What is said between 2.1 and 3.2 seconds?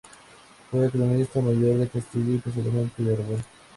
y posteriormente de